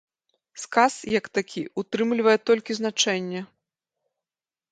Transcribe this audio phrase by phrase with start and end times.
[0.61, 3.41] Сказ, як такі ўтрымлівае толькі значэнне.